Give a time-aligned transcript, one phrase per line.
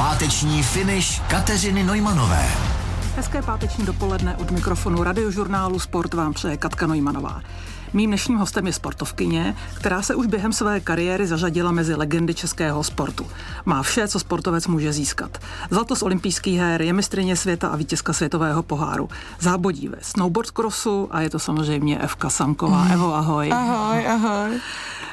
[0.00, 2.48] Páteční finish Kateřiny Nojmanové.
[3.16, 7.42] Hezké páteční dopoledne od mikrofonu radiožurnálu Sport vám přeje Katka Nojmanová.
[7.92, 12.84] Mým dnešním hostem je sportovkyně, která se už během své kariéry zařadila mezi legendy českého
[12.84, 13.26] sportu.
[13.64, 15.38] Má vše, co sportovec může získat.
[15.70, 19.08] Zlato z olympijských her, je mistrině světa a vítězka světového poháru.
[19.40, 22.88] Zábodí ve snowboard crossu a je to samozřejmě Evka Samková.
[22.92, 23.50] Evo, ahoj.
[23.52, 24.60] Ahoj, ahoj.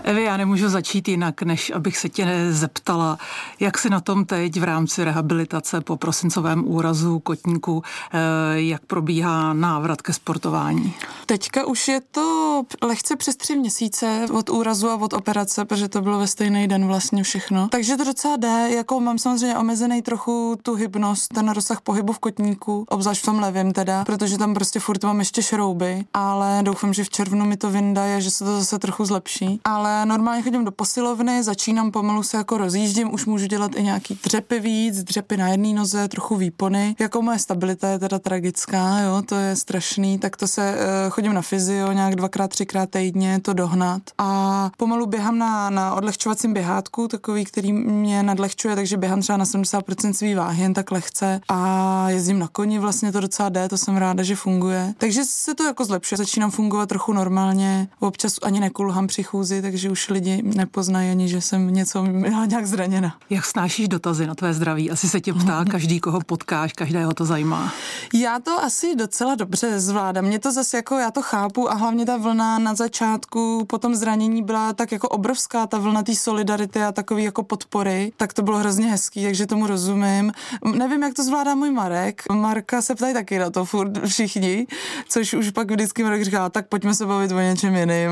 [0.03, 3.17] Evi, já nemůžu začít jinak, než abych se tě zeptala,
[3.59, 7.83] jak si na tom teď v rámci rehabilitace po prosincovém úrazu kotníku,
[8.13, 8.17] eh,
[8.53, 10.93] jak probíhá návrat ke sportování?
[11.25, 16.01] Teďka už je to lehce přes tři měsíce od úrazu a od operace, protože to
[16.01, 17.67] bylo ve stejný den vlastně všechno.
[17.71, 22.19] Takže to docela jde, jako mám samozřejmě omezený trochu tu hybnost, ten rozsah pohybu v
[22.19, 26.93] kotníku, obzvlášť v tom levém teda, protože tam prostě furt mám ještě šrouby, ale doufám,
[26.93, 29.61] že v červnu mi to vyndaje že se to zase trochu zlepší.
[29.63, 34.19] Ale normálně chodím do posilovny, začínám pomalu se jako rozjíždím, už můžu dělat i nějaký
[34.23, 36.95] dřepy víc, dřepy na jedné noze, trochu výpony.
[36.99, 41.33] Jako moje stabilita je teda tragická, jo, to je strašný, tak to se uh, chodím
[41.33, 44.01] na fyzio nějak dvakrát, třikrát týdně to dohnat.
[44.17, 49.45] A pomalu běhám na, na odlehčovacím běhátku, takový, který mě nadlehčuje, takže běhám třeba na
[49.45, 51.41] 70% svý váhy, jen tak lehce.
[51.49, 54.93] A jezdím na koni, vlastně to docela jde, to jsem ráda, že funguje.
[54.97, 59.89] Takže se to jako zlepšuje, začínám fungovat trochu normálně, občas ani nekulhám při chůzi, takže
[59.89, 63.15] už lidi nepoznají ani, že jsem něco měla nějak zraněna.
[63.29, 64.91] Jak snášíš dotazy na tvé zdraví?
[64.91, 67.73] Asi se tě ptá každý, koho potkáš, každého to zajímá.
[68.13, 70.25] Já to asi docela dobře zvládám.
[70.25, 73.95] Mě to zase jako, já to chápu a hlavně ta vlna na začátku po tom
[73.95, 78.41] zranění byla tak jako obrovská, ta vlna té solidarity a takový jako podpory, tak to
[78.41, 80.31] bylo hrozně hezký, takže tomu rozumím.
[80.75, 82.23] Nevím, jak to zvládá můj Marek.
[82.31, 84.67] Marka se ptají taky na to furt všichni,
[85.09, 88.11] což už pak vždycky Marek říká, tak pojďme se bavit o něčem jiným.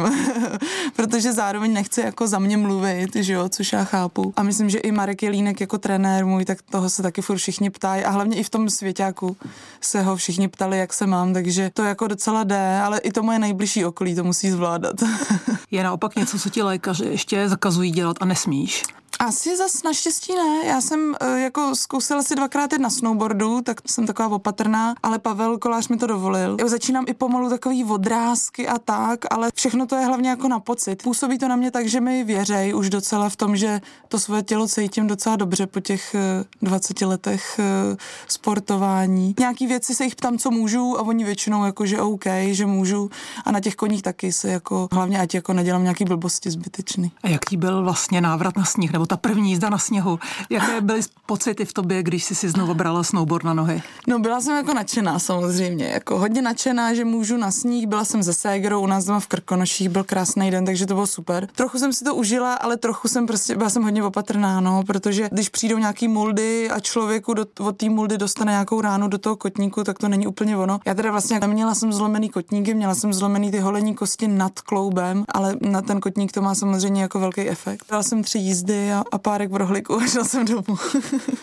[0.96, 4.34] Protože zároveň nechce jako za mě mluvit, že jo, což já chápu.
[4.36, 7.70] A myslím, že i Marek Jelínek jako trenér můj, tak toho se taky furt všichni
[7.70, 9.38] ptají a hlavně i v tom svěťáku
[9.82, 13.24] se ho všichni ptali, jak se mám, takže to jako docela jde, ale i to
[13.24, 14.96] moje nejbližší okolí to musí zvládat.
[15.72, 18.84] Je naopak něco, co ti lékaři ještě zakazují dělat a nesmíš?
[19.20, 20.68] Asi zas naštěstí ne.
[20.68, 25.20] Já jsem uh, jako zkusila si dvakrát jít na snowboardu, tak jsem taková opatrná, ale
[25.20, 26.58] Pavel Kolář mi to dovolil.
[26.60, 30.60] Já začínám i pomalu takový odrázky a tak, ale všechno to je hlavně jako na
[30.60, 31.04] pocit.
[31.04, 34.44] Působí to na mě tak, že mi věřej už docela v tom, že to svoje
[34.44, 36.16] tělo cítím docela dobře po těch
[36.62, 37.98] uh, 20 letech uh,
[38.28, 39.36] sportování.
[39.40, 43.10] Nějaký věci se jich ptám, co můžu a oni většinou jako, že OK, že můžu
[43.46, 47.12] a na těch koních taky se jako, hlavně ať jako nedělám nějaký blbosti zbytečný.
[47.24, 50.20] A jaký byl vlastně návrat na sníh nebo nebo ta první jízda na sněhu.
[50.50, 53.82] Jaké byly pocity v tobě, když jsi si znovu brala snowboard na nohy?
[54.08, 58.24] No byla jsem jako nadšená samozřejmě, jako hodně nadšená, že můžu na sníh, byla jsem
[58.24, 61.48] ze Ségrou u nás doma v Krkonoších, byl krásný den, takže to bylo super.
[61.56, 65.30] Trochu jsem si to užila, ale trochu jsem prostě, byla jsem hodně opatrná, no, protože
[65.32, 69.36] když přijdou nějaký muldy a člověku do, od té muldy dostane nějakou ránu do toho
[69.36, 70.80] kotníku, tak to není úplně ono.
[70.86, 75.26] Já teda vlastně neměla jsem zlomený kotníky, měla jsem zlomený ty holení kosti nad kloubem,
[75.28, 77.86] ale na ten kotník to má samozřejmě jako velký efekt.
[77.90, 80.78] Dala jsem tři jízdy a, a párek v rohlíku a šel jsem domů.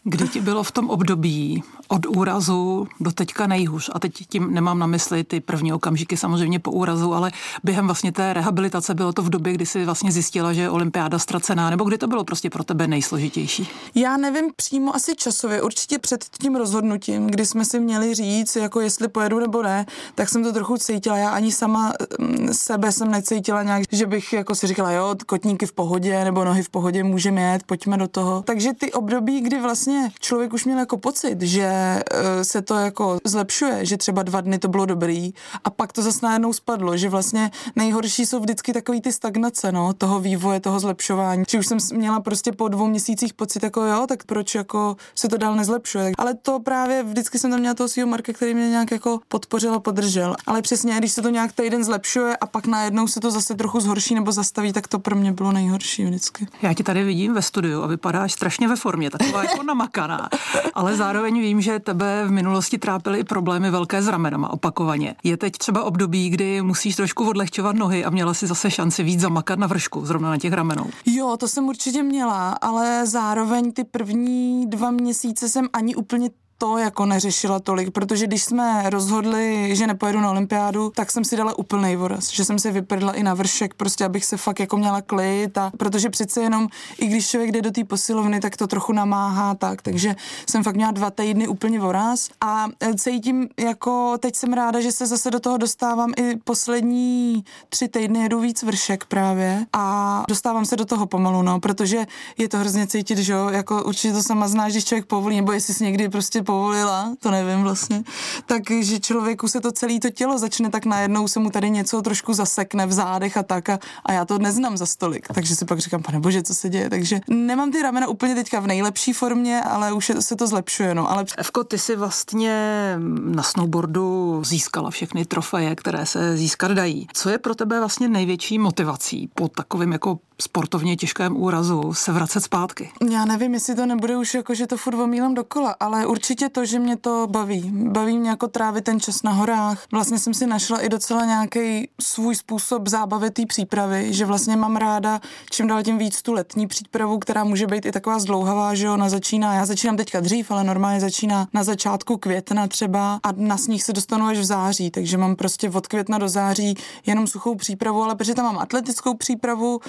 [0.05, 3.91] Kdy ti bylo v tom období od úrazu do teďka nejhůř?
[3.93, 7.33] A teď tím nemám na mysli ty první okamžiky samozřejmě po úrazu, ale
[7.65, 11.19] během vlastně té rehabilitace bylo to v době, kdy jsi vlastně zjistila, že je olympiáda
[11.19, 13.69] ztracená, nebo kdy to bylo prostě pro tebe nejsložitější?
[13.95, 18.81] Já nevím přímo asi časově, určitě před tím rozhodnutím, kdy jsme si měli říct, jako
[18.81, 21.17] jestli pojedu nebo ne, tak jsem to trochu cítila.
[21.17, 25.67] Já ani sama mm, sebe jsem necítila nějak, že bych jako si říkala, jo, kotníky
[25.67, 28.43] v pohodě nebo nohy v pohodě můžeme jet, pojďme do toho.
[28.43, 33.19] Takže ty období, kdy vlastně člověk už měl jako pocit, že uh, se to jako
[33.25, 35.33] zlepšuje, že třeba dva dny to bylo dobrý
[35.65, 39.93] a pak to zase najednou spadlo, že vlastně nejhorší jsou vždycky takový ty stagnace, no,
[39.93, 41.45] toho vývoje, toho zlepšování.
[41.49, 45.29] Že už jsem měla prostě po dvou měsících pocit, jako jo, tak proč jako se
[45.29, 46.13] to dál nezlepšuje.
[46.19, 49.75] Ale to právě vždycky jsem tam měla toho svého Marka, který mě nějak jako podpořil
[49.75, 50.37] a podržel.
[50.47, 53.81] Ale přesně, když se to nějak týden zlepšuje a pak najednou se to zase trochu
[53.81, 56.47] zhorší nebo zastaví, tak to pro mě bylo nejhorší vždycky.
[56.63, 60.29] Já ti tady vidím ve studiu studiu a vypadáš strašně ve formě, taková jako namakaná.
[60.75, 65.15] Ale zároveň vím, že tebe v minulosti trápily i problémy velké s ramenama opakovaně.
[65.25, 69.21] Je teď třeba období, kdy musíš trošku odlehčovat nohy a měla si zase šanci víc
[69.21, 70.87] zamakat na vršku, zrovna na těch ramenou.
[71.07, 76.31] Jo, to jsem určitě měla, ale zároveň ty první dva měsíce jsem ani úplně
[76.63, 81.37] to jako neřešila tolik, protože když jsme rozhodli, že nepojedu na olympiádu, tak jsem si
[81.37, 84.77] dala úplný voraz, že jsem si vyprdla i na vršek, prostě abych se fakt jako
[84.77, 86.69] měla klid a protože přece jenom,
[86.99, 90.17] i když člověk jde do té posilovny, tak to trochu namáhá tak, takže
[90.51, 92.29] jsem fakt měla dva týdny úplně voraz.
[92.41, 97.45] A e, cítím jako, teď jsem ráda, že se zase do toho dostávám i poslední
[97.69, 102.07] tři týdny jedu víc vršek právě a dostávám se do toho pomalu, no, protože
[102.39, 105.53] je to hrozně cítit, že jo, jako určitě to sama znáš, když člověk povolí, nebo
[105.53, 108.05] jestli jsi někdy prostě povolila, to nevím vlastně,
[108.47, 112.35] takže člověku se to celé to tělo začne tak najednou se mu tady něco trošku
[112.35, 115.79] zasekne v zádech a tak a, a já to neznám za stolik, takže si pak
[115.79, 119.61] říkám, pane bože, co se děje, takže nemám ty ramena úplně teďka v nejlepší formě,
[119.61, 121.25] ale už je, se to zlepšuje, no, ale...
[121.39, 127.09] Evko, ty si vlastně na snowboardu získala všechny trofeje, které se získat dají.
[127.13, 132.41] Co je pro tebe vlastně největší motivací po takovém jako sportovně těžkém úrazu se vracet
[132.41, 132.91] zpátky?
[133.11, 136.65] Já nevím, jestli to nebude už jako, že to furt omílám dokola, ale určitě to,
[136.65, 137.71] že mě to baví.
[137.75, 139.87] Baví mě jako trávit ten čas na horách.
[139.93, 144.77] Vlastně jsem si našla i docela nějaký svůj způsob zábavy té přípravy, že vlastně mám
[144.77, 148.91] ráda čím dál tím víc tu letní přípravu, která může být i taková zdlouhavá, že
[148.91, 153.57] ona začíná, já začínám teďka dřív, ale normálně začíná na začátku května třeba a na
[153.57, 156.75] sníh se dostanu až v září, takže mám prostě od května do září
[157.07, 159.81] jenom suchou přípravu, ale protože tam mám atletickou přípravu,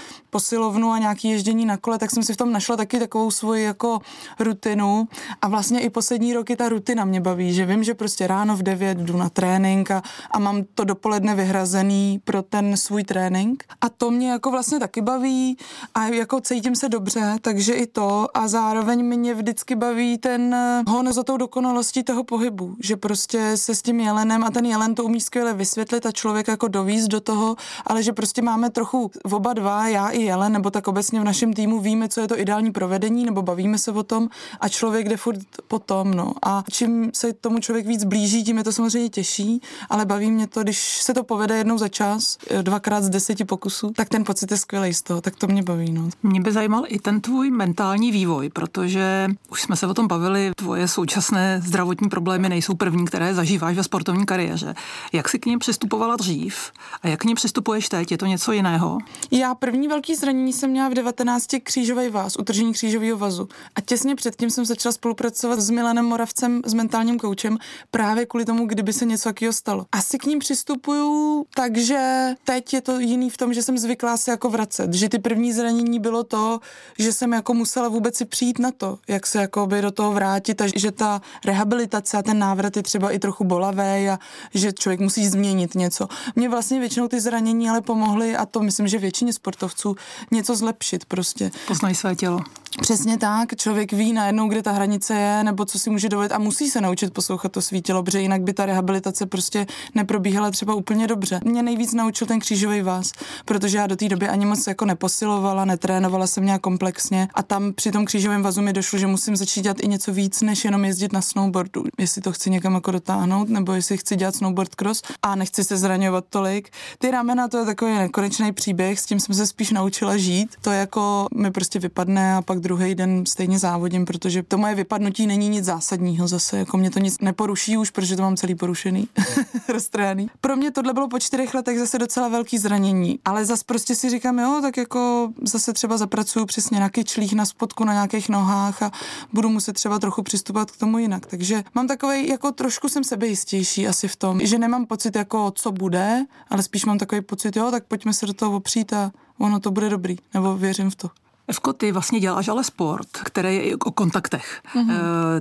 [0.44, 3.63] posilovnu a nějaký ježdění na kole, tak jsem si v tom našla taky takovou svoji
[3.63, 4.00] jako
[4.40, 5.07] rutinu.
[5.42, 8.63] A vlastně i poslední roky ta rutina mě baví, že vím, že prostě ráno v
[8.63, 13.63] 9 jdu na trénink a, a mám to dopoledne vyhrazený pro ten svůj trénink.
[13.81, 15.57] A to mě jako vlastně taky baví
[15.95, 18.28] a jako cítím se dobře, takže i to.
[18.34, 20.56] A zároveň mě vždycky baví ten
[20.88, 24.96] hon za tou dokonalostí toho pohybu, že prostě se s tím jelenem a ten jelen
[24.96, 27.56] to umí skvěle vysvětlit a člověk jako dovíz do toho,
[27.86, 31.54] ale že prostě máme trochu oba dva, já i jelen, nebo tak obecně v našem
[31.54, 34.30] týmu víme, co je to ideální provedení, nebo bavíme se o tom
[34.60, 36.34] a člověk jde furt potom, no.
[36.46, 40.48] A čím se tomu člověk víc blíží, tím je to samozřejmě těžší, ale baví mě
[40.48, 44.52] to, když se to povede jednou za čas, dvakrát z deseti pokusů, tak ten pocit
[44.52, 46.10] je skvělý z toho, tak to mě baví, no.
[46.24, 50.52] Mě by zajímal i ten tvůj mentální vývoj, protože už jsme se o tom bavili,
[50.56, 54.75] tvoje současné zdravotní problémy nejsou první, které zažíváš ve sportovní kariéře.
[55.14, 56.72] Jak jsi k ním přistupovala dřív
[57.02, 58.12] a jak k ním přistupuješ teď?
[58.12, 58.98] Je to něco jiného?
[59.31, 63.48] Já první velký zranění jsem měla v 19 křížový váz, utržení křížového vazu.
[63.75, 67.57] A těsně předtím jsem začala spolupracovat s Milanem Moravcem, s mentálním koučem,
[67.92, 69.86] právě kvůli tomu, kdyby se něco takového stalo.
[69.92, 74.31] Asi k ním přistupuju, takže teď je to jiný v tom, že jsem zvyklá se
[74.31, 74.94] jako vracet.
[74.94, 76.60] Že ty první zranění bylo to,
[77.00, 80.12] že jsem jako musela vůbec si přijít na to, jak se jako by do toho
[80.12, 84.19] vrátit a že ta rehabilitace a ten návrat je třeba i trochu bolavé a
[84.54, 86.07] že člověk musí změnit něco.
[86.36, 89.95] Mě vlastně většinou ty zranění ale pomohly a to myslím, že většině sportovců
[90.31, 91.51] něco zlepšit prostě.
[91.67, 92.39] Poznají své tělo.
[92.81, 96.40] Přesně tak, člověk ví najednou, kde ta hranice je, nebo co si může dovolit a
[96.40, 99.66] musí se naučit poslouchat to svý tělo, protože jinak by ta rehabilitace prostě
[99.96, 101.40] neprobíhala třeba úplně dobře.
[101.46, 103.12] Mě nejvíc naučil ten křížový vás,
[103.46, 107.74] protože já do té doby ani moc jako neposilovala, netrénovala jsem nějak komplexně a tam
[107.74, 110.86] při tom křížovém vazu mi došlo, že musím začít dělat i něco víc, než jenom
[110.86, 111.84] jezdit na snowboardu.
[111.98, 115.78] Jestli to chci někam jako dotáhnout, nebo jestli chci dělat snowboard cross a nechci se
[115.78, 116.70] zraňovat tolik.
[116.98, 120.50] Ty ramena to je takový nekonečný příběh, s tím jsem se spíš naučila žít.
[120.62, 125.27] To jako mi prostě vypadne a pak druhý den stejně závodím, protože to moje vypadnutí
[125.27, 129.07] není nic zásadního zase, jako mě to nic neporuší už, protože to mám celý porušený,
[129.68, 130.30] roztrhaný.
[130.42, 134.10] Pro mě tohle bylo po čtyřech letech zase docela velký zranění, ale zase prostě si
[134.10, 138.83] říkám, jo, tak jako zase třeba zapracuju přesně na kyčlích, na spodku, na nějakých nohách
[138.83, 138.92] a
[139.33, 141.25] budu muset třeba trochu přistupovat k tomu jinak.
[141.25, 145.71] Takže mám takový, jako trošku jsem sebejistější asi v tom, že nemám pocit jako co
[145.71, 149.60] bude, ale spíš mám takový pocit, jo, tak pojďme se do toho opřít a ono
[149.60, 151.23] to bude dobrý, nebo věřím v to.
[151.53, 154.61] Evko, ty vlastně děláš ale sport, který je i o kontaktech.
[154.75, 154.94] Mm-hmm.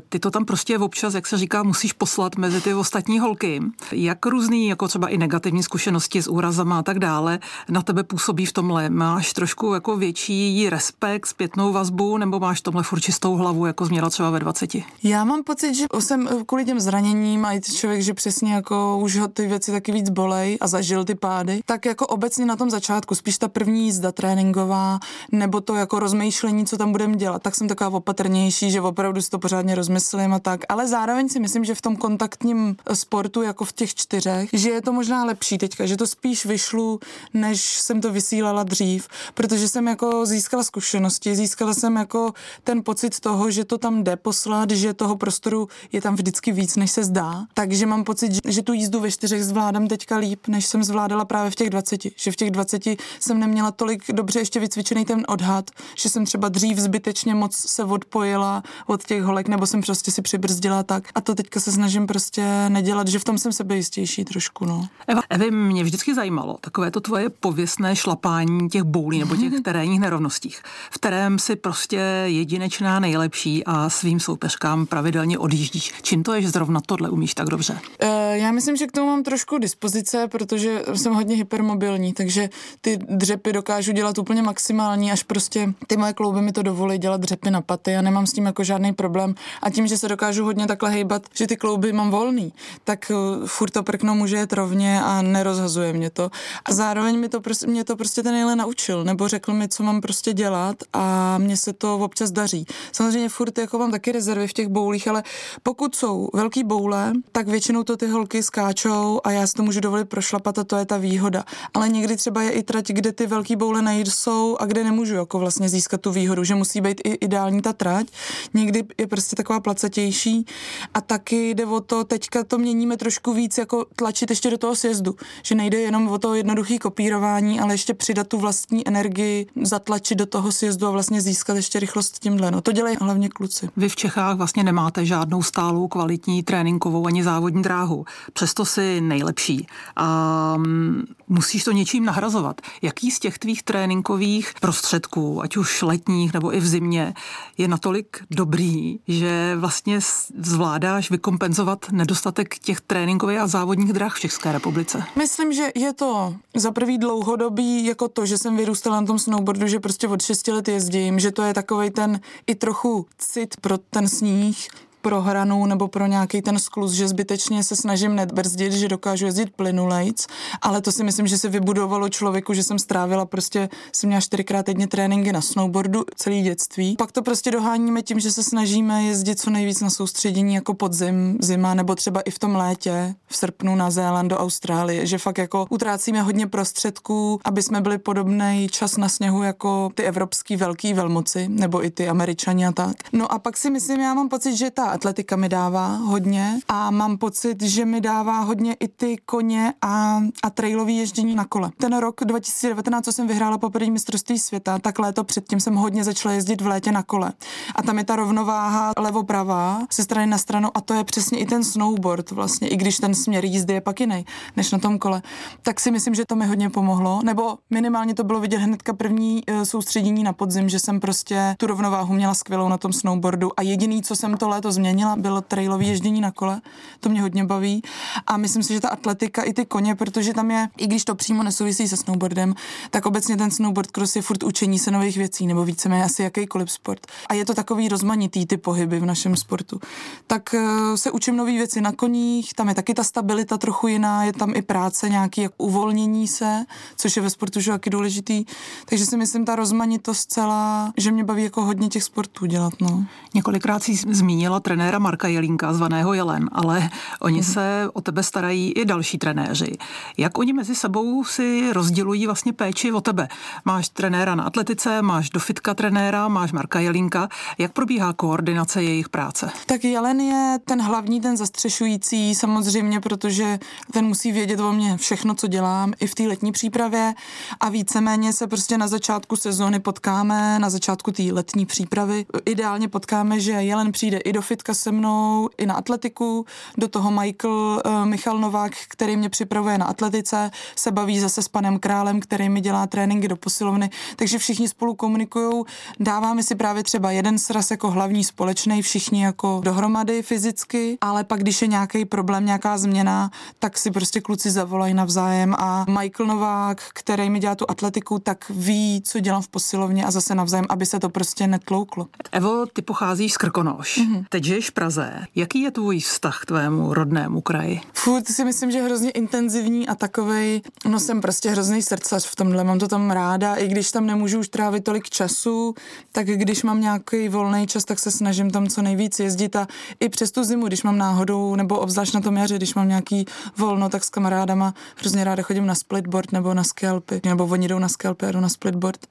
[0.09, 3.63] Ty to tam prostě občas, jak se říká, musíš poslat mezi ty ostatní holky.
[3.93, 7.39] Jak různý, jako třeba i negativní zkušenosti s úrazama a tak dále,
[7.69, 8.91] na tebe působí v tomhle?
[8.91, 13.87] Máš trošku jako větší respekt, zpětnou vazbu, nebo máš v tomhle furt čistou hlavu, jako
[13.87, 14.71] změla třeba ve 20?
[15.03, 19.17] Já mám pocit, že jsem kvůli těm zraněním a i člověk, že přesně jako už
[19.17, 22.71] ho ty věci taky víc bolej a zažil ty pády, tak jako obecně na tom
[22.71, 24.99] začátku, spíš ta první jízda tréninková,
[25.33, 29.23] nebo to jako jako rozmýšlení, co tam budeme dělat, tak jsem taková opatrnější, že opravdu
[29.23, 30.61] si to pořádně rozmyslím a tak.
[30.69, 34.83] Ale zároveň si myslím, že v tom kontaktním sportu, jako v těch čtyřech, že je
[34.83, 37.01] to možná lepší teďka, že to spíš vyšlu,
[37.35, 42.33] než jsem to vysílala dřív, protože jsem jako získala zkušenosti, získala jsem jako
[42.65, 46.77] ten pocit toho, že to tam jde poslat, že toho prostoru je tam vždycky víc,
[46.77, 47.47] než se zdá.
[47.55, 51.51] Takže mám pocit, že tu jízdu ve čtyřech zvládám teďka líp, než jsem zvládala právě
[51.51, 52.01] v těch 20.
[52.17, 52.83] Že v těch 20
[53.21, 57.85] jsem neměla tolik dobře ještě vycvičený ten odhad že jsem třeba dřív zbytečně moc se
[57.85, 61.09] odpojila od těch holek, nebo jsem prostě si přibrzdila tak.
[61.15, 64.65] A to teďka se snažím prostě nedělat, že v tom jsem sebejistější trošku.
[64.65, 64.89] No.
[65.07, 70.01] Eva, Evi, mě vždycky zajímalo takové to tvoje pověstné šlapání těch boulí nebo těch terénních
[70.01, 71.97] nerovnostích, v kterém si prostě
[72.27, 75.93] jedinečná nejlepší a svým soupeřkám pravidelně odjíždíš.
[76.03, 77.79] Čím to je, že zrovna tohle umíš tak dobře?
[77.99, 82.49] E, já myslím, že k tomu mám trošku dispozice, protože jsem hodně hypermobilní, takže
[82.81, 87.21] ty dřepy dokážu dělat úplně maximální, až prostě ty moje klouby mi to dovolí dělat
[87.21, 89.35] dřepy na paty a nemám s tím jako žádný problém.
[89.63, 92.53] A tím, že se dokážu hodně takhle hejbat, že ty klouby mám volný,
[92.85, 96.31] tak uh, furt to prkno může jet rovně a nerozhazuje mě to.
[96.65, 99.83] A zároveň mi to prostě, mě to prostě ten Jele naučil, nebo řekl mi, co
[99.83, 102.67] mám prostě dělat a mně se to občas daří.
[102.93, 105.23] Samozřejmě furt jako mám taky rezervy v těch boulích, ale
[105.63, 109.81] pokud jsou velký boule, tak většinou to ty holky skáčou a já si to můžu
[109.81, 111.45] dovolit prošlapat a to je ta výhoda.
[111.75, 115.39] Ale někdy třeba je i trať, kde ty velký boule nejsou a kde nemůžu jako
[115.39, 118.07] vlastně získat tu výhodu, že musí být i ideální ta trať.
[118.55, 120.47] Někdy je prostě taková placetější
[120.95, 124.77] a taky jde o to, teďka to měníme trošku víc, jako tlačit ještě do toho
[124.77, 130.19] sjezdu, že nejde jenom o to jednoduché kopírování, ale ještě přidat tu vlastní energii, zatlačit
[130.19, 132.51] do toho sjezdu a vlastně získat ještě rychlost tímhle.
[132.51, 133.69] No to dělají hlavně kluci.
[133.77, 138.05] Vy v Čechách vlastně nemáte žádnou stálou kvalitní tréninkovou ani závodní dráhu.
[138.33, 139.67] Přesto si nejlepší.
[139.97, 142.61] A mm, musíš to něčím nahrazovat.
[142.83, 147.15] Jaký z těch tvých tréninkových prostředků, ať už letních nebo i v zimě,
[147.59, 149.99] je natolik dobrý, že vlastně
[150.39, 155.05] zvládáš vykompenzovat nedostatek těch tréninkových a závodních drah v České republice?
[155.19, 159.67] Myslím, že je to za prvý dlouhodobý jako to, že jsem vyrůstala na tom snowboardu,
[159.67, 163.79] že prostě od 6 let jezdím, že to je takový ten i trochu cit pro
[163.79, 164.69] ten sníh,
[165.03, 169.51] pro hranu nebo pro nějaký ten sklus, že zbytečně se snažím nebrzdit, že dokážu jezdit
[169.57, 170.27] plynulejc,
[170.63, 174.67] ale to si myslím, že se vybudovalo člověku, že jsem strávila prostě, jsem měla čtyřikrát
[174.67, 176.97] týdně tréninky na snowboardu celý dětství.
[176.97, 181.39] Pak to prostě doháníme tím, že se snažíme jezdit co nejvíc na soustředění jako podzim,
[181.41, 185.39] zima nebo třeba i v tom létě, v srpnu na Zéland do Austrálie, že fakt
[185.39, 190.95] jako utrácíme hodně prostředků, aby jsme byli podobný čas na sněhu jako ty evropský velký
[190.95, 192.97] velmoci nebo i ty američani a tak.
[193.13, 196.91] No a pak si myslím, já mám pocit, že ta atletika mi dává hodně a
[196.91, 201.71] mám pocit, že mi dává hodně i ty koně a, a trailový ježdění na kole.
[201.77, 206.35] Ten rok 2019, co jsem vyhrála poprvé mistrovství světa, tak léto předtím jsem hodně začala
[206.35, 207.33] jezdit v létě na kole.
[207.75, 211.47] A tam je ta rovnováha levo-pravá, se strany na stranu a to je přesně i
[211.47, 215.23] ten snowboard vlastně, i když ten směr jízdy je pak jiný než na tom kole.
[215.63, 219.43] Tak si myslím, že to mi hodně pomohlo, nebo minimálně to bylo vidět hnedka první
[219.47, 223.63] e, soustředění na podzim, že jsem prostě tu rovnováhu měla skvělou na tom snowboardu a
[223.63, 224.82] jediný, co jsem to léto změnila,
[225.17, 226.61] bylo trailový ježdění na kole.
[227.01, 227.83] To mě hodně baví.
[228.27, 231.15] A myslím si, že ta atletika i ty koně, protože tam je, i když to
[231.15, 232.55] přímo nesouvisí se snowboardem,
[232.91, 236.71] tak obecně ten snowboard cross je furt učení se nových věcí, nebo víceméně asi jakýkoliv
[236.71, 237.07] sport.
[237.29, 239.81] A je to takový rozmanitý ty pohyby v našem sportu.
[240.27, 244.25] Tak eh, se učím nové věci na koních, tam je taky ta stabilita trochu jiná,
[244.25, 246.65] je tam i práce, nějaký jak uvolnění se,
[246.97, 248.45] což je ve sportu že taky důležitý.
[248.85, 252.73] Takže si myslím, ta rozmanitost celá, že mě baví jako hodně těch sportů dělat.
[252.81, 253.05] No.
[253.35, 257.53] Několikrát jsi zmínila trenéra Marka Jelínka, zvaného Jelen, ale oni mm-hmm.
[257.53, 259.73] se o tebe starají i další trenéři.
[260.17, 263.29] Jak oni mezi sebou si rozdělují vlastně péči o tebe?
[263.65, 267.29] Máš trenéra na atletice, máš do fitka trenéra, máš Marka Jelínka.
[267.59, 269.51] Jak probíhá koordinace jejich práce?
[269.67, 273.59] Tak Jelen je ten hlavní, ten zastřešující samozřejmě, protože
[273.93, 277.15] ten musí vědět o mě všechno, co dělám, i v té letní přípravě
[277.61, 282.27] a víceméně se prostě na začátku sezóny potkáme, na začátku té letní přípravy.
[282.45, 286.47] Ideálně potkáme, že Jelen přijde i do fitka se mnou i na atletiku,
[286.79, 291.49] do toho Michael uh, Michal Novák, který mě připravuje na atletice, se baví zase s
[291.49, 295.65] panem Králem, který mi dělá tréninky do posilovny, takže všichni spolu komunikují,
[296.01, 301.41] dáváme si právě třeba jeden sraz jako hlavní společný, všichni jako dohromady fyzicky, ale pak
[301.41, 306.83] když je nějaký problém, nějaká změna, tak si prostě kluci zavolají navzájem a Michael Novák,
[306.95, 310.87] který mi dělá tu atletiku, tak ví, co dělám v posilovně a zase navzájem, aby
[310.87, 312.07] se to prostě netlouklo.
[312.33, 313.99] Evo, ty pocházíš z Krkonoš.
[313.99, 314.25] Mm-hmm.
[314.29, 315.13] Teď žiješ v Praze.
[315.35, 317.81] Jaký je tvůj vztah k tvému rodnému kraji?
[317.93, 322.65] Furt si myslím, že hrozně intenzivní a takovej, no jsem prostě hrozný srdcař v tomhle,
[322.65, 325.75] mám to tam ráda, i když tam nemůžu už trávit tolik času,
[326.13, 329.67] tak když mám nějaký volný čas, tak se snažím tam co nejvíc jezdit a
[330.01, 333.27] i přes tu zimu, když mám náhodou, nebo obzvlášť na tom jaře, když mám nějaký
[333.57, 337.79] volno, tak s kamarádama hrozně ráda chodím na splitboard nebo na skialpy, nebo oni jdou
[337.79, 339.07] na skialpy jdou na splitboard,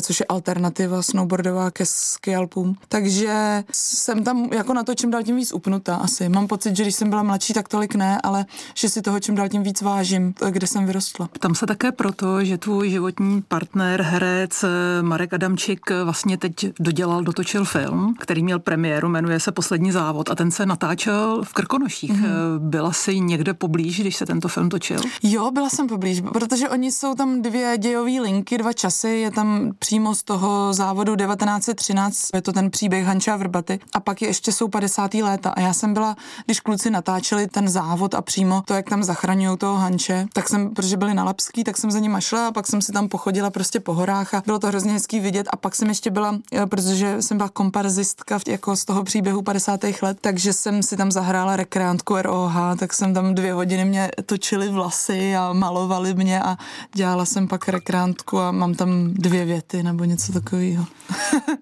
[0.00, 2.76] což je alternativa snowboardová ke skialpům.
[2.88, 6.28] Takže jsem tam jako na na to čím dál tím víc upnutá asi.
[6.28, 9.34] Mám pocit, že když jsem byla mladší, tak tolik ne, ale že si toho čím
[9.34, 11.28] dál tím víc vážím, kde jsem vyrostla.
[11.38, 14.64] Tam se také proto, že tvůj životní partner, herec
[15.02, 20.34] Marek Adamčik vlastně teď dodělal, dotočil film, který měl premiéru, jmenuje se Poslední závod a
[20.34, 22.12] ten se natáčel v Krkonoších.
[22.12, 22.58] Mm-hmm.
[22.58, 25.00] Byla jsi někde poblíž, když se tento film točil?
[25.22, 29.72] Jo, byla jsem poblíž, protože oni jsou tam dvě dějové linky, dva časy, je tam
[29.78, 34.52] přímo z toho závodu 1913, je to ten příběh Hanča Vrbaty a pak je ještě
[34.52, 35.14] jsou 50.
[35.14, 36.16] léta a já jsem byla,
[36.46, 40.70] když kluci natáčeli ten závod a přímo to, jak tam zachraňují toho Hanče, tak jsem,
[40.70, 43.50] protože byli na Lapský, tak jsem za nima šla a pak jsem si tam pochodila
[43.50, 47.22] prostě po horách a bylo to hrozně hezký vidět a pak jsem ještě byla, protože
[47.22, 49.80] jsem byla komparzistka jako z toho příběhu 50.
[50.02, 54.68] let, takže jsem si tam zahrála rekreantku ROH, tak jsem tam dvě hodiny mě točili
[54.68, 56.56] vlasy a malovali mě a
[56.94, 60.86] dělala jsem pak rekreantku a mám tam dvě věty nebo něco takového.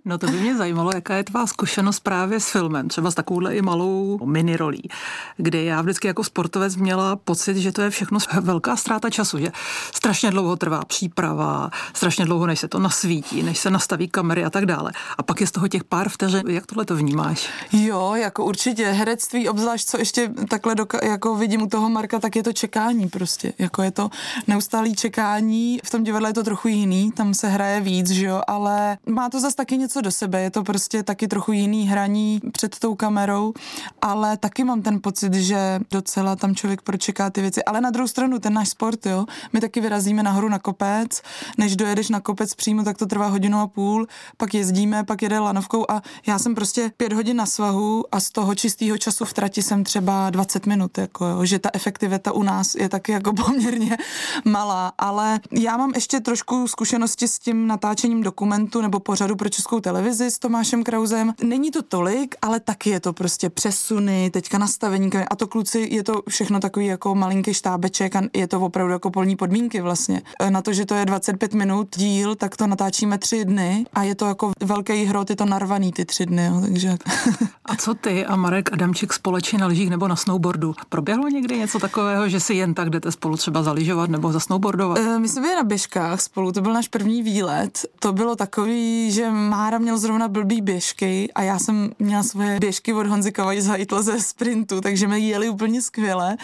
[0.04, 3.54] no to by mě zajímalo, jaká je tvá zkušenost právě s filmem, třeba s takovouhle
[3.54, 4.82] i malou mini rolí,
[5.36, 9.52] kde já vždycky jako sportovec měla pocit, že to je všechno velká ztráta času, že
[9.94, 14.50] strašně dlouho trvá příprava, strašně dlouho, než se to nasvítí, než se nastaví kamery a
[14.50, 14.92] tak dále.
[15.18, 16.42] A pak je z toho těch pár vteřin.
[16.48, 17.48] Jak tohle to vnímáš?
[17.72, 18.86] Jo, jako určitě.
[18.86, 23.08] Herectví, obzvlášť co ještě takhle doka- jako vidím u toho Marka, tak je to čekání
[23.08, 23.52] prostě.
[23.58, 24.10] Jako je to
[24.46, 25.80] neustálý čekání.
[25.84, 29.30] V tom divadle je to trochu jiný, tam se hraje víc, že jo, ale má
[29.30, 30.40] to zase taky něco do sebe.
[30.40, 33.52] Je to prostě taky trochu jiný hraní před tou kamerou,
[34.02, 37.64] ale taky mám ten pocit, že docela tam člověk pročeká ty věci.
[37.64, 41.22] Ale na druhou stranu, ten náš sport, jo, my taky vyrazíme nahoru na kopec,
[41.58, 45.38] než dojedeš na kopec přímo, tak to trvá hodinu a půl, pak jezdíme, pak jede
[45.38, 49.32] lanovkou a já jsem prostě pět hodin na svahu a z toho čistého času v
[49.32, 53.32] trati jsem třeba 20 minut, jako jo, že ta efektivita u nás je taky jako
[53.46, 53.96] poměrně
[54.44, 59.80] malá, ale já mám ještě trošku zkušenosti s tím natáčením dokumentu nebo pořadu pro českou
[59.80, 61.34] televizi s Tomášem Krauzem.
[61.42, 66.02] Není to tolik, ale taky je to prostě přesuny, teďka nastavení a to kluci, je
[66.02, 70.22] to všechno takový jako malinký štábeček a je to opravdu jako polní podmínky vlastně.
[70.48, 74.14] Na to, že to je 25 minut díl, tak to natáčíme tři dny a je
[74.14, 76.96] to jako velký hrot, je to narvaný ty tři dny, jo, takže...
[77.64, 80.74] A co ty a Marek Adamčik společně na lyžích nebo na snowboardu?
[80.88, 84.98] Proběhlo někdy něco takového, že si jen tak jdete spolu třeba zaližovat nebo za snowboardovat?
[84.98, 87.86] E, my jsme byli na běžkách spolu, to byl náš první výlet.
[87.98, 92.92] To bylo takový, že Mára měl zrovna blbý běžky a já jsem měla svoje běžky
[92.92, 96.36] od Honzy Kavaj z ze sprintu, takže jsme jeli úplně skvěle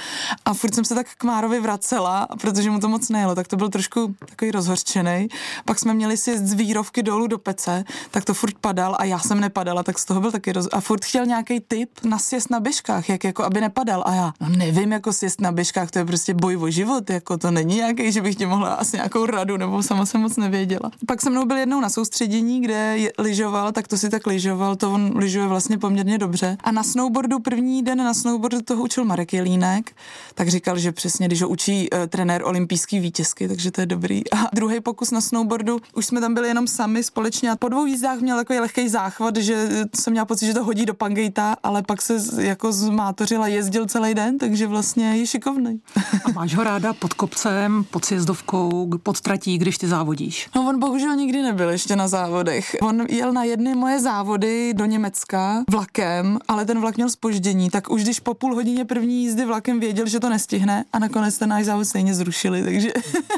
[0.44, 3.56] a furt jsem se tak k Márovi vracela, protože mu to moc nejelo, tak to
[3.56, 5.28] byl trošku takový rozhorčený.
[5.64, 9.18] Pak jsme měli si z výrovky dolů do pece, tak to furt padal a já
[9.18, 10.68] jsem nepadala, tak z toho byl taky roz...
[10.72, 14.02] A furt chtěl nějaký tip na sjezd na běžkách, jak jako aby nepadal.
[14.06, 17.38] A já, no nevím, jako sjezd na běžkách, to je prostě boj o život, jako
[17.38, 20.90] to není nějaký, že bych ti mohla asi nějakou radu, nebo sama jsem moc nevěděla.
[21.06, 24.76] Pak se mnou byl jednou na soustředění, kde je, lyžoval, tak to si tak lyžoval,
[24.76, 26.56] to on lyžuje vlastně poměrně dobře.
[26.64, 29.92] A na snowboardu první den na snowboardu toho učil Marek Jelínek,
[30.34, 34.32] tak říkal, že přesně, když ho učí uh, trenér olympijský vítězky, takže to je dobrý.
[34.32, 37.86] A druhý pokus na snowboardu, už jsme tam byli jenom sami společně a po dvou
[37.86, 41.82] jízdách měl takový lehký záchvat, že jsem měla pocit, že to hodí do pangejta, ale
[41.82, 45.80] pak se jako zmátořila, jezdil celý den, takže vlastně je šikovný.
[46.24, 50.48] A máš ho ráda pod kopcem, pod sjezdovkou, pod tratí, když ty závodíš?
[50.54, 52.76] No on bohužel nikdy nebyl ještě na závodech.
[52.82, 55.64] On jel na jedny moje závody do Německa
[55.98, 59.80] vlakem, ale ten vlak měl spoždění, tak už když po půl hodině první jízdy vlakem
[59.80, 62.92] věděl, že to nestihne a nakonec ten náš závod stejně zrušili, takže,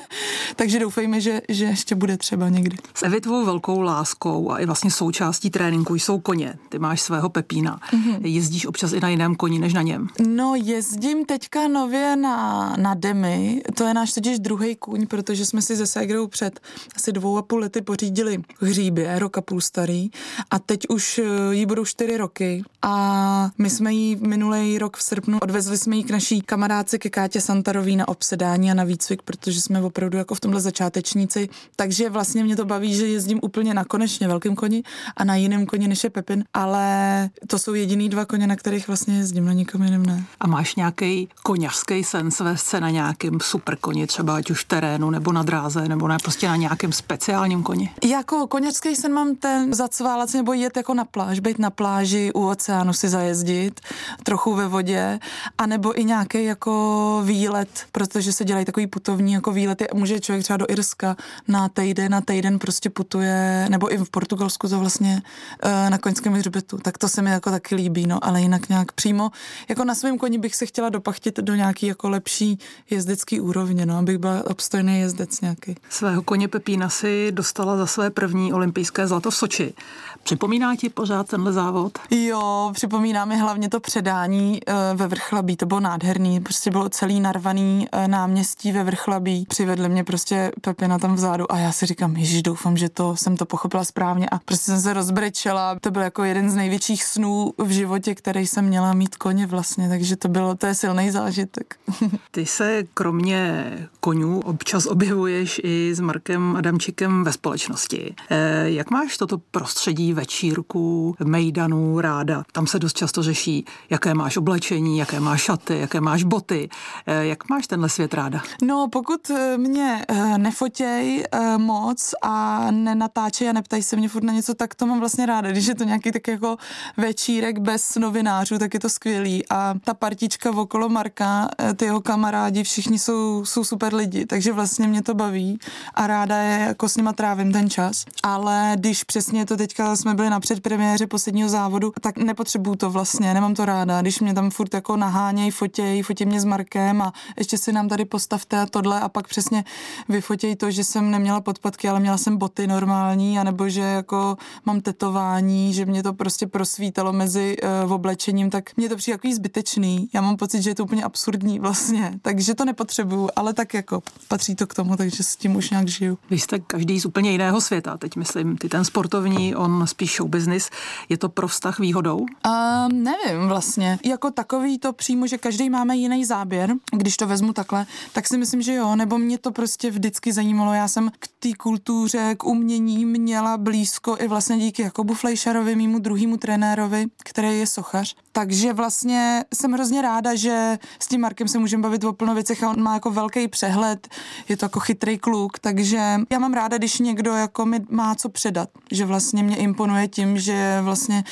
[0.57, 2.77] takže doufejme, že, že ještě bude třeba někdy.
[2.95, 6.55] S Evitvou velkou láskou a i vlastně součástí tréninku jsou koně.
[6.69, 7.81] Ty máš svého Pepína.
[7.93, 8.19] Mm-hmm.
[8.25, 10.09] Jezdíš občas i na jiném koni než na něm?
[10.29, 13.63] No jezdím teďka nově na, na Demi.
[13.75, 16.61] To je náš totiž druhý kůň, protože jsme si se Ségrou před
[16.97, 20.11] asi dvou a půl lety pořídili hříbě, rok a půl starý.
[20.51, 22.50] A teď už eh, jí budou čtyři roky.
[22.83, 27.11] A my jsme jí minulý rok v srpnu odvezli jsme jí k naší kamarádce ke
[27.11, 31.49] Kátě Santarový na obsedání a na výcvik, protože jsme opravdu jako v tomhle začátečníci.
[31.77, 34.83] Takže vlastně mě to baví, že jezdím úplně na konečně velkým koni
[35.17, 38.89] a na jiném koni než je Pepin, ale to jsou jediný dva koně, na kterých
[38.89, 40.25] vlastně jezdím, na nikom jiném ne.
[40.41, 45.11] A máš nějaký koněřský sen svést se na nějakém super koni, třeba ať už terénu
[45.11, 47.91] nebo na dráze, nebo ne prostě na nějakém speciálním koni?
[48.05, 52.49] Jako koněřský sen mám ten zacválat nebo jet jako na pláž, být na pláži u
[52.49, 53.81] oceánu si zajezdit,
[54.23, 55.19] trochu ve vodě,
[55.59, 59.87] anebo i nějaký jako výlet, protože se dělají takový putovní jako výlety.
[59.95, 61.17] Může člověk třeba do Irska
[61.49, 65.23] na týden, na týden prostě putuje, nebo i v Portugalsku to vlastně
[65.63, 66.79] eh, na koňském hřbetu.
[66.79, 69.31] Tak to se mi jako taky líbí, no, ale jinak nějak přímo,
[69.69, 72.59] jako na svém koni bych se chtěla dopachtit do nějaký jako lepší
[72.91, 75.77] jezdecký úrovně, no, abych byla obstojný jezdec nějaký.
[75.89, 79.75] Svého koně Pepína si dostala za své první olympijské zlato v Soči.
[80.23, 81.99] Připomíná ti pořád tenhle závod?
[82.27, 87.21] Jo, připomíná mi hlavně to předání uh, ve Vrchlabí, to bylo nádherný, prostě bylo celý
[87.21, 92.17] narvaný uh, náměstí ve Vrchlabí, přivedli mě prostě Pepina tam vzadu a já si říkám,
[92.17, 96.03] ježiš, doufám, že to jsem to pochopila správně a prostě jsem se rozbrečela, to byl
[96.03, 100.29] jako jeden z největších snů v životě, který jsem měla mít koně vlastně, takže to
[100.29, 101.77] bylo, to je silný zážitek.
[102.31, 108.15] Ty se kromě konňů občas objevuješ i s Markem Adamčikem ve společnosti.
[108.31, 112.43] E, jak máš toto prostředí večírku, mejdanů ráda?
[112.53, 116.69] Tam se dost často řeší, jaké máš oblečení, jaké máš šaty, jaké máš boty.
[117.07, 118.43] E, jak máš tenhle svět ráda?
[118.63, 121.25] No, pokud eh, mě nefotěj
[121.57, 125.51] moc a nenatáčej a neptají se mě furt na něco, tak to mám vlastně ráda.
[125.51, 126.57] Když je to nějaký tak jako
[126.97, 129.45] večírek bez novinářů, tak je to skvělý.
[129.51, 134.89] A ta partička okolo Marka, ty jeho kamarádi, všichni jsou, jsou super lidi, takže vlastně
[134.89, 135.59] mě to baví
[135.95, 138.05] a ráda je jako s nima trávím ten čas.
[138.23, 143.35] Ale když přesně to teďka jsme byli na předpremiéře posledního závodu, tak nepotřebuju to vlastně,
[143.35, 144.03] nemám to ráda.
[144.03, 147.89] Když mě tam furt jako nahánějí, fotějí, fotí mě s Markem a ještě si nám
[147.89, 149.65] tady postavte a tohle a pak přesně
[150.09, 154.81] vyfotějí to, že jsem neměla podpatky, ale měla jsem boty normální, anebo že jako mám
[154.81, 160.09] tetování, že mě to prostě prosvítalo mezi uh, oblečením, tak mě to přijde jako zbytečný.
[160.13, 164.03] Já mám pocit, že je to úplně absurdní vlastně, takže to nepotřebuju, ale tak jako
[164.29, 166.19] patří to k tomu, takže s tím už nějak žiju.
[166.31, 170.29] Vy jste každý z úplně jiného světa, teď myslím, ty ten sportovní, on spíš show
[170.29, 170.71] business.
[171.09, 172.19] Je to pro vztah výhodou?
[172.19, 173.99] Um, nevím vlastně.
[174.05, 178.39] Jako takový to přímo, že každý máme jiný záběr, když to vezmu takhle, tak si
[178.39, 180.75] myslím, že jo, nebo mě to prostě vždycky zajímalo.
[180.75, 185.99] Já jsem k té kultuře, k umění měla blízko i vlastně díky Jakobu Fleischerovi, mýmu
[185.99, 188.15] druhému trenérovi, který je sochař.
[188.33, 192.63] Takže vlastně jsem hrozně ráda, že s tím Markem se můžeme bavit o plno věcech
[192.63, 194.09] a on má jako velký přehled,
[194.49, 198.29] je to jako chytrý kluk, takže já mám ráda, když někdo jako mi má co
[198.29, 201.25] předat, že vlastně mě imponuje tím, že vlastně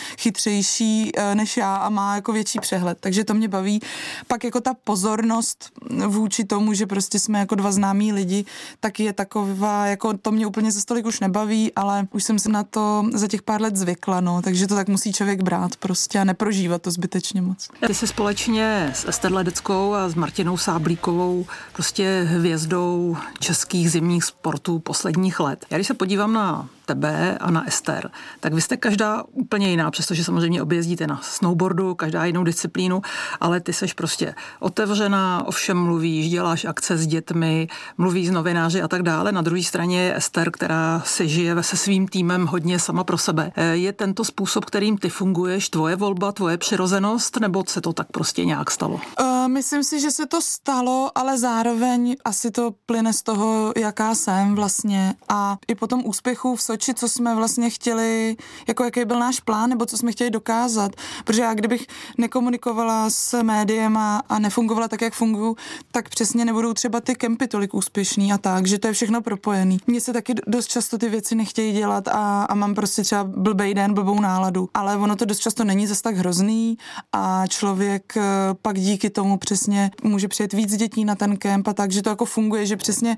[0.48, 3.80] chytřejší eh, než já a má jako větší přehled, takže to mě baví.
[4.26, 5.70] Pak jako ta pozornost
[6.06, 8.44] vůči tomu, že prostě jsme jako dva známí lidi,
[8.80, 12.48] tak je taková, jako to mě úplně za stolik už nebaví, ale už jsem se
[12.48, 16.18] na to za těch pár let zvykla, no, takže to tak musí člověk brát prostě
[16.18, 17.68] a neprožívat to zbytečně moc.
[17.86, 24.78] Ty se společně s Ester Ledeckou a s Martinou Sáblíkovou prostě hvězdou českých zimních sportů
[24.78, 25.66] posledních let.
[25.70, 29.90] Já když se podívám na tebe a na Ester, tak vy jste každá úplně jiná,
[29.90, 33.02] přestože samozřejmě objezdíte na snowboardu, každá jinou disciplínu,
[33.40, 38.88] ale ty seš prostě otevřená, ovšem mluvíš, děláš akce s dětmi, mluvíš s novináři a
[38.88, 39.32] tak dále.
[39.32, 43.52] Na druhé straně je Ester, která se žije se svým týmem hodně sama pro sebe.
[43.56, 48.06] E, je tento způsob, kterým ty funguješ, tvoje volba, tvoje přirozenost, nebo se to tak
[48.12, 49.00] prostě nějak stalo?
[49.20, 54.14] Uh, myslím si, že se to stalo, ale zároveň asi to plyne z toho, jaká
[54.14, 55.14] jsem vlastně.
[55.28, 58.36] A i po tom úspěchu v Soči, co jsme vlastně chtěli,
[58.68, 60.92] jako jaký byl náš plán, nebo co jsme chtěli dokázat.
[61.24, 61.86] Protože já kdybych
[62.18, 65.54] nekomunikovala s médiem a, a nefungovala tak, jak fungují,
[65.92, 69.78] tak přesně nebudou třeba ty kempy tolik úspěšný a tak, že to je všechno propojený.
[69.86, 73.74] Mně se taky dost často ty věci nechtějí dělat a, a mám prostě třeba blbej
[73.74, 74.68] den, blbou náladu.
[74.74, 76.78] Ale ono to dost často není zas tak hrozný
[77.12, 78.22] a člověk eh,
[78.62, 82.10] pak díky tomu přesně může přijet víc dětí na ten kemp a tak, že to
[82.10, 83.16] jako funguje, že přesně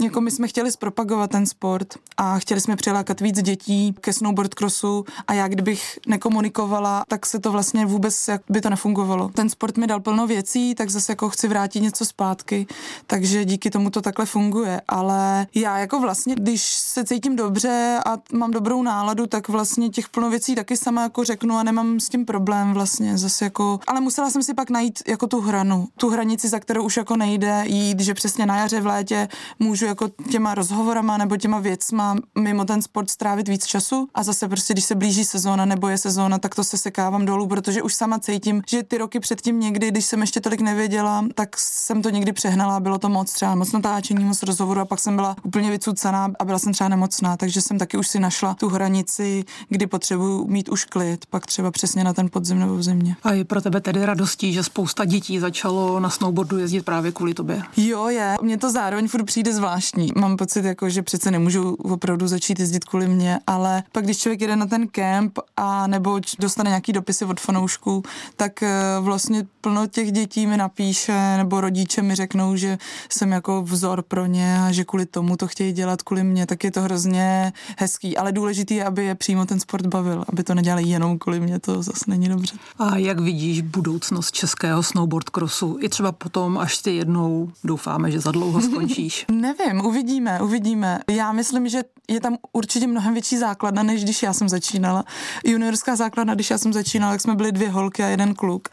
[0.00, 4.54] jako my jsme chtěli zpropagovat ten sport a chtěli jsme přilákat víc dětí ke snowboard
[4.54, 9.28] crossu a já kdybych nekomunikovala, tak se to vlastně vůbec jak by to nefungovalo.
[9.28, 12.66] Ten sport mi dal plno věcí, tak zase jako chci vrátit něco zpátky,
[13.06, 18.18] takže díky tomu to takhle funguje, ale já jako vlastně, když se cítím dobře a
[18.32, 22.08] mám dobrou náladu, tak vlastně těch plno věcí taky sama jako řeknu a nemám s
[22.08, 23.18] tím problém vlastně.
[23.18, 26.84] Zase jako, ale musela jsem si pak najít jako tu hranu, tu hranici, za kterou
[26.84, 31.36] už jako nejde jít, že přesně na jaře v létě můžu jako těma rozhovorama nebo
[31.36, 35.64] těma věcma mimo ten sport strávit víc času a zase prostě, když se blíží sezóna
[35.64, 39.20] nebo je sezóna, tak to se sekávám dolů, protože už sama cítím, že ty roky
[39.20, 43.32] předtím někdy, když jsem ještě tolik nevěděla, tak jsem to někdy přehnala, bylo to moc
[43.32, 46.88] třeba moc natáčení, moc rozhovoru a pak jsem byla úplně vycucaná a byla jsem třeba
[46.88, 51.46] nemocná, takže jsem taky už si našla tu hranici, kdy potřebuji mít už klid, pak
[51.46, 53.16] třeba přesně na ten podzim nebo v zimě.
[53.22, 57.34] A je pro tebe tedy radostí, že spousta dětí začalo na snowboardu jezdit právě kvůli
[57.34, 57.62] tobě?
[57.76, 58.36] Jo, je.
[58.42, 60.12] Mně to zároveň furt přijde zvláštní.
[60.16, 64.40] Mám pocit, jako, že přece nemůžu opravdu začít jezdit kvůli mě, ale pak, když člověk
[64.40, 68.02] jede na ten kemp a nebo dostane nějaký dopisy od fanoušků,
[68.36, 73.62] tak eh, vlastně plno těch dětí mi napíše, nebo rodiče mi řeknou, že jsem jako
[73.62, 76.80] vzor pro ně a že kvůli tomu to chtějí dělat kvůli mě, tak je to
[76.80, 78.16] hrozně hezký.
[78.16, 81.58] Ale důležitý je, aby je přímo ten sport bavil, aby to nedělali jenom kvůli mě,
[81.58, 82.56] to zase není dobře.
[82.78, 88.20] A jak vidíš budoucnost českého snowboard motokrosu, i třeba potom, až ty jednou doufáme, že
[88.20, 89.26] za dlouho skončíš?
[89.30, 91.00] Nevím, uvidíme, uvidíme.
[91.10, 95.04] Já myslím, že je tam určitě mnohem větší základna, než když já jsem začínala.
[95.44, 98.68] Juniorská základna, když já jsem začínala, tak jsme byli dvě holky a jeden kluk.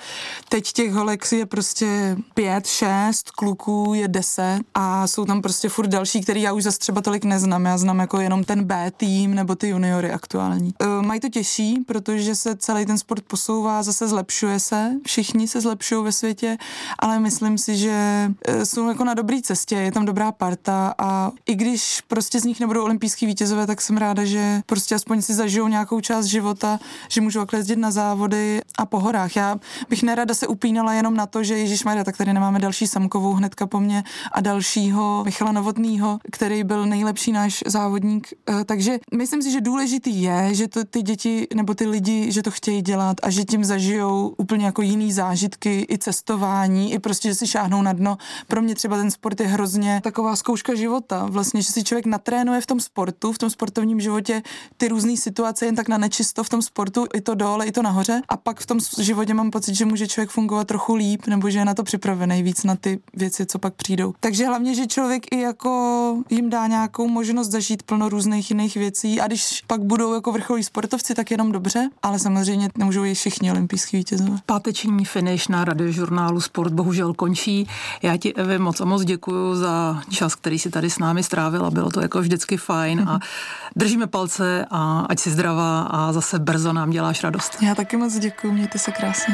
[0.49, 5.87] Teď těch holek je prostě pět, šest, kluků je deset a jsou tam prostě furt
[5.87, 7.65] další, který já už zase třeba tolik neznám.
[7.65, 10.73] Já znám jako jenom ten B tým nebo ty juniory aktuální.
[10.81, 15.61] E, mají to těžší, protože se celý ten sport posouvá, zase zlepšuje se, všichni se
[15.61, 16.57] zlepšují ve světě,
[16.99, 21.31] ale myslím si, že e, jsou jako na dobré cestě, je tam dobrá parta a
[21.45, 25.33] i když prostě z nich nebudou olympijský vítězové, tak jsem ráda, že prostě aspoň si
[25.33, 29.35] zažijou nějakou část života, že můžou takhle jezdit na závody a po horách.
[29.35, 29.55] Já
[29.89, 33.33] bych nerada se upínala jenom na to, že Ježíš Maria, tak tady nemáme další Samkovou
[33.33, 38.27] hnedka po mně a dalšího Michala Novotného, který byl nejlepší náš závodník.
[38.49, 42.43] E, takže myslím si, že důležitý je, že to ty děti nebo ty lidi, že
[42.43, 47.29] to chtějí dělat a že tím zažijou úplně jako jiný zážitky, i cestování, i prostě,
[47.29, 48.17] že si šáhnou na dno.
[48.47, 51.25] Pro mě třeba ten sport je hrozně taková zkouška života.
[51.29, 54.41] Vlastně, že si člověk natrénuje v tom sportu, v tom sportovním životě
[54.77, 57.81] ty různé situace jen tak na nečisto v tom sportu, i to dole, i to
[57.81, 58.21] nahoře.
[58.29, 61.59] A pak v tom životě mám pocit, že může člověk fungovat trochu líp, nebo že
[61.59, 64.13] je na to připravený víc na ty věci, co pak přijdou.
[64.19, 69.21] Takže hlavně, že člověk i jako jim dá nějakou možnost zažít plno různých jiných věcí
[69.21, 73.51] a když pak budou jako vrcholí sportovci, tak jenom dobře, ale samozřejmě nemůžou i všichni
[73.51, 74.37] olympijský vítězové.
[74.45, 77.67] Páteční finish na radiožurnálu Sport bohužel končí.
[78.01, 81.71] Já ti, Evi, moc a moc děkuji za čas, který si tady s námi strávila.
[81.71, 83.19] Bylo to jako vždycky fajn a
[83.75, 87.57] držíme palce a ať si zdravá a zase brzo nám děláš radost.
[87.61, 89.25] Já taky moc děkuji, mějte se krásně.